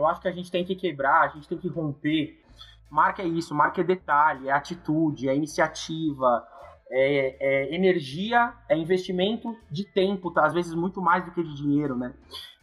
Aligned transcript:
Eu 0.00 0.06
acho 0.06 0.20
que 0.20 0.28
a 0.28 0.32
gente 0.32 0.50
tem 0.50 0.64
que 0.64 0.74
quebrar, 0.74 1.22
a 1.22 1.28
gente 1.28 1.46
tem 1.46 1.58
que 1.58 1.68
romper. 1.68 2.42
Marca 2.90 3.22
é 3.22 3.26
isso, 3.26 3.54
marca 3.54 3.82
é 3.82 3.84
detalhe, 3.84 4.48
é 4.48 4.52
atitude, 4.52 5.28
é 5.28 5.36
iniciativa, 5.36 6.42
é, 6.90 7.36
é, 7.38 7.74
energia, 7.74 8.54
é 8.68 8.76
investimento 8.76 9.54
de 9.70 9.84
tempo, 9.84 10.30
tá? 10.30 10.46
às 10.46 10.54
vezes 10.54 10.74
muito 10.74 11.02
mais 11.02 11.24
do 11.24 11.30
que 11.30 11.42
de 11.42 11.54
dinheiro, 11.54 11.94
né? 11.94 12.14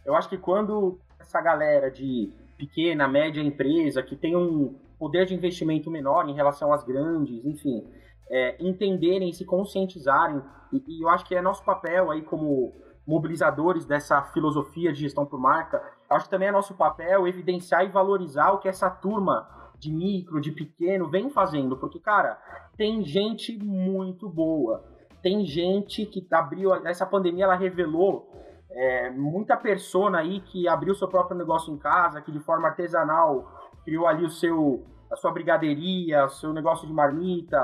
Eu 0.04 0.15
acho 0.15 0.28
que 0.28 0.38
quando 0.38 1.00
essa 1.20 1.39
galera 1.39 1.92
de 1.92 2.34
pequena, 2.58 3.08
média 3.08 3.40
empresa, 3.40 4.02
que 4.02 4.16
tem 4.16 4.36
um 4.36 4.76
poder 4.98 5.28
de 5.28 5.36
investimento 5.36 5.92
menor 5.92 6.28
em 6.28 6.34
relação 6.34 6.74
às 6.74 6.84
grandes, 6.84 7.46
enfim, 7.46 7.86
é, 8.32 8.58
entenderem, 8.60 9.32
se 9.32 9.46
conscientizarem, 9.46 10.42
e, 10.74 10.84
e, 10.88 11.04
eu 11.04 11.10
acho 11.10 11.24
que 11.26 11.36
é 11.36 11.42
nosso 11.42 11.64
papel 11.64 12.10
aí 12.10 12.24
como 12.24 12.74
mobilizadores 13.08 13.86
dessa 13.86 14.21
filosofia 14.21 14.92
de 14.92 15.00
gestão 15.00 15.26
por 15.26 15.40
marca, 15.40 15.82
acho 16.10 16.26
que 16.26 16.32
também 16.32 16.50
é 16.50 16.52
nosso 16.52 16.76
papel 16.76 17.26
evidenciar 17.26 17.86
e 17.86 17.88
valorizar 17.88 18.52
o 18.52 18.60
que 18.60 18.68
essa 18.68 18.90
turma 18.90 19.48
de 19.80 19.91
micro, 19.91 20.41
de 20.41 20.52
pequeno, 20.52 21.08
vem 21.08 21.30
fazendo, 21.30 21.78
porque, 21.78 22.00
cara, 22.00 22.38
tem 22.76 23.04
gente 23.04 23.58
muito 23.58 24.28
boa, 24.28 24.84
tem 25.22 25.45
gente 25.45 26.05
que 26.05 26.28
abriu, 26.31 26.73
essa 26.86 27.05
pandemia 27.05 27.45
ela 27.45 27.55
revelou 27.55 28.30
é, 28.70 29.09
muita 29.12 29.55
persona 29.55 30.20
aí 30.20 30.42
que 30.42 30.67
abriu 30.67 30.94
seu 30.94 31.08
próprio 31.08 31.38
negócio 31.38 31.73
em 31.73 31.78
casa, 31.78 32.22
que 32.22 32.31
de 32.31 32.39
forma 32.39 32.67
artesanal 32.67 33.72
criou 33.86 34.05
ali 34.05 34.26
o 34.26 34.30
seu 34.30 34.86
a 35.09 35.16
sua 35.16 35.31
brigadeiria, 35.31 36.26
o 36.26 36.30
seu 36.30 36.52
negócio 36.52 36.86
de 36.86 36.92
marmita, 36.92 37.58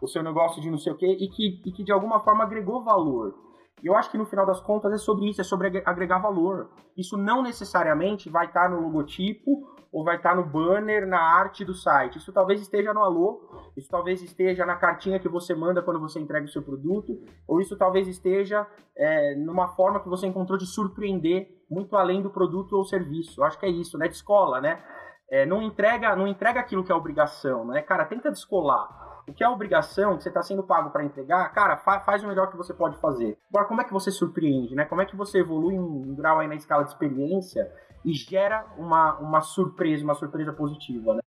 o 0.00 0.08
seu 0.08 0.20
negócio 0.20 0.60
de 0.60 0.68
não 0.68 0.78
sei 0.78 0.92
o 0.92 0.96
quê, 0.96 1.06
e 1.06 1.28
que, 1.28 1.62
e 1.64 1.70
que 1.70 1.84
de 1.84 1.92
alguma 1.92 2.18
forma 2.20 2.42
agregou 2.42 2.82
valor. 2.82 3.47
E 3.82 3.86
eu 3.86 3.94
acho 3.94 4.10
que 4.10 4.18
no 4.18 4.26
final 4.26 4.44
das 4.44 4.60
contas 4.60 4.92
é 4.92 4.98
sobre 4.98 5.28
isso, 5.28 5.40
é 5.40 5.44
sobre 5.44 5.82
agregar 5.84 6.18
valor. 6.18 6.70
Isso 6.96 7.16
não 7.16 7.42
necessariamente 7.42 8.28
vai 8.28 8.46
estar 8.46 8.68
no 8.68 8.80
logotipo 8.80 9.76
ou 9.92 10.04
vai 10.04 10.16
estar 10.16 10.36
no 10.36 10.44
banner, 10.44 11.06
na 11.06 11.20
arte 11.20 11.64
do 11.64 11.74
site. 11.74 12.18
Isso 12.18 12.32
talvez 12.32 12.60
esteja 12.60 12.92
no 12.92 13.02
alô, 13.02 13.72
isso 13.76 13.88
talvez 13.88 14.22
esteja 14.22 14.66
na 14.66 14.76
cartinha 14.76 15.18
que 15.18 15.28
você 15.28 15.54
manda 15.54 15.82
quando 15.82 16.00
você 16.00 16.20
entrega 16.20 16.44
o 16.44 16.50
seu 16.50 16.62
produto, 16.62 17.18
ou 17.46 17.60
isso 17.60 17.76
talvez 17.76 18.06
esteja 18.06 18.66
é, 18.96 19.34
numa 19.36 19.68
forma 19.68 20.00
que 20.00 20.08
você 20.08 20.26
encontrou 20.26 20.58
de 20.58 20.66
surpreender 20.66 21.48
muito 21.70 21.96
além 21.96 22.22
do 22.22 22.30
produto 22.30 22.74
ou 22.74 22.84
serviço. 22.84 23.40
Eu 23.40 23.44
acho 23.44 23.58
que 23.58 23.66
é 23.66 23.70
isso, 23.70 23.96
né? 23.96 24.08
De 24.08 24.14
escola, 24.14 24.60
né? 24.60 24.82
É, 25.30 25.44
não 25.44 25.62
entrega 25.62 26.16
não 26.16 26.26
entrega 26.26 26.60
aquilo 26.60 26.84
que 26.84 26.92
é 26.92 26.94
obrigação, 26.94 27.66
né? 27.66 27.82
Cara, 27.82 28.04
tenta 28.04 28.30
descolar. 28.30 29.07
O 29.28 29.32
que 29.34 29.44
é 29.44 29.48
obrigação, 29.48 30.16
que 30.16 30.22
você 30.22 30.30
está 30.30 30.42
sendo 30.42 30.62
pago 30.62 30.90
para 30.90 31.04
entregar, 31.04 31.46
cara, 31.52 31.76
fa 31.76 32.00
faz 32.00 32.24
o 32.24 32.26
melhor 32.26 32.50
que 32.50 32.56
você 32.56 32.72
pode 32.72 32.98
fazer. 32.98 33.38
Agora, 33.50 33.66
como 33.66 33.80
é 33.80 33.84
que 33.84 33.92
você 33.92 34.10
surpreende, 34.10 34.74
né? 34.74 34.84
Como 34.84 35.02
é 35.02 35.04
que 35.04 35.16
você 35.16 35.40
evolui 35.40 35.78
um 35.78 36.14
grau 36.14 36.38
aí 36.38 36.48
na 36.48 36.54
escala 36.54 36.84
de 36.84 36.90
experiência 36.90 37.70
e 38.04 38.12
gera 38.12 38.64
uma, 38.76 39.18
uma 39.18 39.40
surpresa, 39.40 40.02
uma 40.02 40.14
surpresa 40.14 40.52
positiva, 40.52 41.14
né? 41.14 41.20